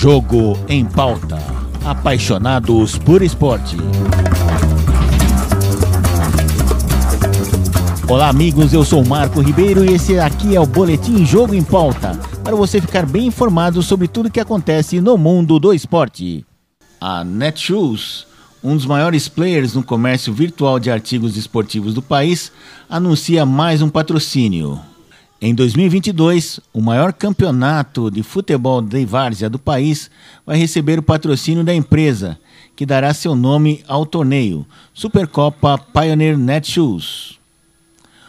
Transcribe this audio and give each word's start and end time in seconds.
Jogo 0.00 0.58
em 0.66 0.82
pauta. 0.82 1.36
Apaixonados 1.84 2.96
por 2.96 3.20
esporte. 3.20 3.76
Olá, 8.08 8.30
amigos. 8.30 8.72
Eu 8.72 8.82
sou 8.82 9.04
Marco 9.04 9.42
Ribeiro 9.42 9.84
e 9.84 9.92
esse 9.92 10.18
aqui 10.18 10.56
é 10.56 10.60
o 10.60 10.64
Boletim 10.64 11.26
Jogo 11.26 11.54
em 11.54 11.62
Pauta 11.62 12.18
para 12.42 12.56
você 12.56 12.80
ficar 12.80 13.04
bem 13.04 13.26
informado 13.26 13.82
sobre 13.82 14.08
tudo 14.08 14.30
que 14.30 14.40
acontece 14.40 15.02
no 15.02 15.18
mundo 15.18 15.58
do 15.60 15.70
esporte. 15.70 16.46
A 16.98 17.22
Netshoes, 17.22 18.26
um 18.64 18.74
dos 18.74 18.86
maiores 18.86 19.28
players 19.28 19.74
no 19.74 19.82
comércio 19.82 20.32
virtual 20.32 20.80
de 20.80 20.90
artigos 20.90 21.36
esportivos 21.36 21.92
do 21.92 22.00
país, 22.00 22.50
anuncia 22.88 23.44
mais 23.44 23.82
um 23.82 23.90
patrocínio. 23.90 24.80
Em 25.42 25.54
2022, 25.54 26.60
o 26.70 26.82
maior 26.82 27.14
campeonato 27.14 28.10
de 28.10 28.22
futebol 28.22 28.82
de 28.82 29.06
várzea 29.06 29.48
do 29.48 29.58
país 29.58 30.10
vai 30.44 30.58
receber 30.58 30.98
o 30.98 31.02
patrocínio 31.02 31.64
da 31.64 31.74
empresa, 31.74 32.38
que 32.76 32.84
dará 32.84 33.14
seu 33.14 33.34
nome 33.34 33.82
ao 33.88 34.04
torneio, 34.04 34.66
Supercopa 34.92 35.78
Pioneer 35.78 36.36
Netshoes. 36.36 37.38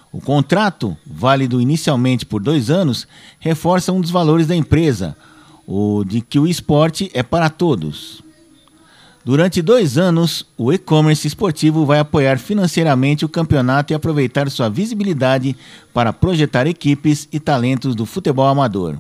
O 0.10 0.22
contrato, 0.22 0.96
válido 1.06 1.60
inicialmente 1.60 2.26
por 2.26 2.42
dois 2.42 2.70
anos, 2.70 3.06
reforça 3.42 3.92
um 3.92 4.00
dos 4.00 4.10
valores 4.10 4.48
da 4.48 4.56
empresa, 4.56 5.18
o 5.68 6.06
de 6.06 6.22
que 6.22 6.40
o 6.40 6.48
esporte 6.48 7.12
é 7.14 7.22
para 7.22 7.50
todos. 7.50 8.24
Durante 9.24 9.62
dois 9.62 10.00
anos, 10.00 10.48
o 10.58 10.74
e-commerce 10.74 11.28
esportivo 11.28 11.86
vai 11.86 12.00
apoiar 12.00 12.40
financeiramente 12.40 13.24
o 13.24 13.30
campeonato 13.30 13.94
e 13.94 13.96
aproveitar 13.96 14.50
sua 14.50 14.68
visibilidade 14.68 15.56
para 15.94 16.12
projetar 16.12 16.66
equipes 16.66 17.28
e 17.32 17.40
talentos 17.40 17.94
do 17.94 18.06
futebol 18.06 18.48
amador. 18.48 18.98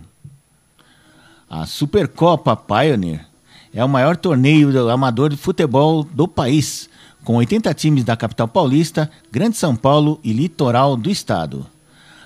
A 1.49 1.65
Supercopa 1.65 2.55
Pioneer 2.55 3.25
é 3.73 3.83
o 3.83 3.89
maior 3.89 4.15
torneio 4.15 4.89
amador 4.89 5.31
de 5.31 5.37
futebol 5.37 6.03
do 6.03 6.27
país, 6.27 6.87
com 7.23 7.35
80 7.37 7.73
times 7.73 8.03
da 8.03 8.15
capital 8.15 8.47
paulista, 8.47 9.09
Grande 9.31 9.57
São 9.57 9.75
Paulo 9.75 10.19
e 10.23 10.33
litoral 10.33 10.95
do 10.95 11.09
estado. 11.09 11.65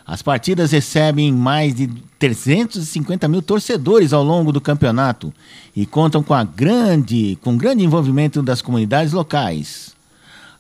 As 0.07 0.21
partidas 0.21 0.71
recebem 0.71 1.31
mais 1.31 1.73
de 1.73 1.87
350 2.19 3.27
mil 3.27 3.41
torcedores 3.41 4.13
ao 4.13 4.23
longo 4.23 4.51
do 4.51 4.61
campeonato 4.61 5.33
e 5.75 5.83
contam 5.83 6.21
com, 6.21 6.33
a 6.33 6.43
grande, 6.43 7.39
com 7.41 7.57
grande 7.57 7.83
envolvimento 7.83 8.43
das 8.43 8.61
comunidades 8.61 9.13
locais. 9.13 9.95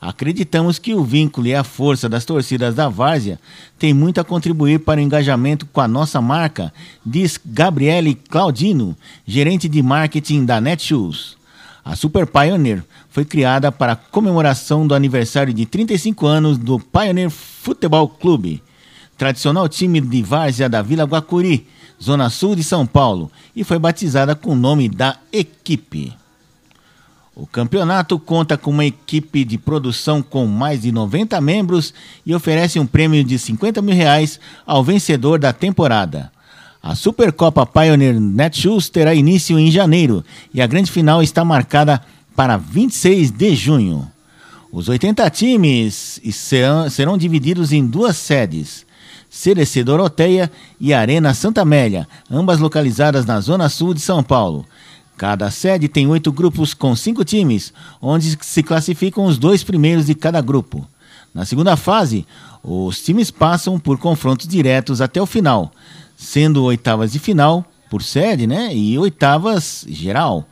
Acreditamos 0.01 0.79
que 0.79 0.95
o 0.95 1.03
vínculo 1.03 1.45
e 1.45 1.53
a 1.53 1.63
força 1.63 2.09
das 2.09 2.25
torcidas 2.25 2.73
da 2.73 2.89
Várzea 2.89 3.39
tem 3.77 3.93
muito 3.93 4.19
a 4.19 4.23
contribuir 4.23 4.79
para 4.79 4.99
o 4.99 5.03
engajamento 5.03 5.67
com 5.67 5.79
a 5.79 5.87
nossa 5.87 6.19
marca, 6.19 6.73
diz 7.05 7.39
Gabriele 7.45 8.15
Claudino, 8.15 8.97
gerente 9.27 9.69
de 9.69 9.81
marketing 9.81 10.43
da 10.43 10.59
Netshoes. 10.59 11.37
A 11.83 11.95
Super 11.95 12.25
Pioneer 12.25 12.83
foi 13.09 13.23
criada 13.23 13.71
para 13.71 13.95
comemoração 13.95 14.87
do 14.87 14.95
aniversário 14.95 15.53
de 15.53 15.67
35 15.67 16.25
anos 16.25 16.57
do 16.57 16.79
Pioneer 16.79 17.29
Futebol 17.29 18.07
Clube 18.07 18.61
tradicional 19.17 19.67
time 19.69 20.01
de 20.01 20.21
várzea 20.21 20.69
da 20.69 20.81
Vila 20.81 21.03
Guacuri, 21.03 21.67
zona 22.01 22.29
sul 22.29 22.55
de 22.55 22.63
São 22.63 22.85
Paulo, 22.85 23.31
e 23.55 23.63
foi 23.63 23.79
batizada 23.79 24.35
com 24.35 24.51
o 24.51 24.55
nome 24.55 24.89
da 24.89 25.17
equipe. 25.31 26.13
O 27.35 27.45
campeonato 27.45 28.17
conta 28.17 28.57
com 28.57 28.71
uma 28.71 28.85
equipe 28.85 29.43
de 29.43 29.57
produção 29.57 30.21
com 30.21 30.47
mais 30.47 30.83
de 30.83 30.91
90 30.91 31.39
membros 31.41 31.93
e 32.25 32.33
oferece 32.33 32.79
um 32.79 32.87
prêmio 32.87 33.23
de 33.25 33.37
50 33.37 33.81
mil 33.81 33.93
reais 33.93 34.39
ao 34.65 34.81
vencedor 34.81 35.37
da 35.37 35.51
temporada. 35.51 36.31
A 36.81 36.95
Supercopa 36.95 37.65
Pioneer 37.65 38.21
Netshoes 38.21 38.87
terá 38.87 39.13
início 39.13 39.59
em 39.59 39.69
janeiro 39.69 40.23
e 40.53 40.61
a 40.61 40.67
grande 40.67 40.89
final 40.89 41.21
está 41.21 41.43
marcada 41.43 42.01
para 42.35 42.55
26 42.57 43.31
de 43.31 43.55
junho. 43.55 44.09
Os 44.71 44.87
80 44.87 45.29
times 45.29 46.21
serão, 46.31 47.17
divididos 47.17 47.71
em 47.71 47.85
duas 47.85 48.15
sedes. 48.17 48.85
CDC 49.35 49.83
Doroteia 49.83 50.49
e 50.79 50.93
Arena 50.93 51.33
Santa 51.33 51.61
Amélia, 51.61 52.07
ambas 52.31 52.57
localizadas 52.57 53.25
na 53.25 53.41
zona 53.41 53.67
sul 53.67 53.93
de 53.93 53.99
São 53.99 54.23
Paulo. 54.23 54.65
Cada 55.17 55.51
sede 55.51 55.89
tem 55.89 56.07
oito 56.07 56.31
grupos 56.31 56.73
com 56.73 56.95
cinco 56.95 57.25
times, 57.25 57.73
onde 58.01 58.37
se 58.39 58.63
classificam 58.63 59.25
os 59.25 59.37
dois 59.37 59.61
primeiros 59.61 60.05
de 60.05 60.15
cada 60.15 60.39
grupo. 60.39 60.87
Na 61.33 61.43
segunda 61.43 61.75
fase, 61.75 62.25
os 62.63 63.03
times 63.03 63.29
passam 63.29 63.77
por 63.77 63.97
confrontos 63.97 64.47
diretos 64.47 65.01
até 65.01 65.21
o 65.21 65.25
final, 65.25 65.69
sendo 66.15 66.63
oitavas 66.63 67.11
de 67.11 67.19
final 67.19 67.65
por 67.89 68.01
sede, 68.01 68.47
né? 68.47 68.73
E 68.73 68.97
oitavas 68.97 69.85
geral, 69.89 70.47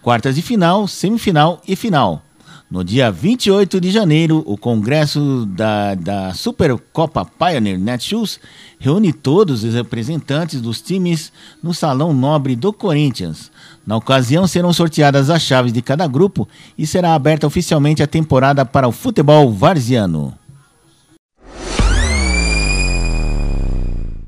quartas 0.00 0.36
de 0.36 0.42
final, 0.42 0.86
semifinal 0.86 1.60
e 1.66 1.74
final. 1.74 2.22
No 2.70 2.84
dia 2.84 3.10
28 3.10 3.80
de 3.80 3.90
janeiro, 3.90 4.42
o 4.44 4.54
congresso 4.54 5.46
da, 5.46 5.94
da 5.94 6.34
Supercopa 6.34 7.24
Pioneer 7.24 7.78
Netshoes 7.78 8.38
reúne 8.78 9.10
todos 9.10 9.64
os 9.64 9.72
representantes 9.72 10.60
dos 10.60 10.82
times 10.82 11.32
no 11.62 11.72
Salão 11.72 12.12
Nobre 12.12 12.54
do 12.54 12.70
Corinthians. 12.70 13.50
Na 13.86 13.96
ocasião, 13.96 14.46
serão 14.46 14.70
sorteadas 14.70 15.30
as 15.30 15.40
chaves 15.40 15.72
de 15.72 15.80
cada 15.80 16.06
grupo 16.06 16.46
e 16.76 16.86
será 16.86 17.14
aberta 17.14 17.46
oficialmente 17.46 18.02
a 18.02 18.06
temporada 18.06 18.66
para 18.66 18.86
o 18.86 18.92
futebol 18.92 19.50
varziano. 19.50 20.34